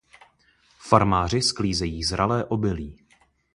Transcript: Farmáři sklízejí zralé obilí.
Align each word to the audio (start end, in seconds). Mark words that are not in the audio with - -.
Farmáři 0.79 1.41
sklízejí 1.41 2.03
zralé 2.03 2.45
obilí. 2.45 3.05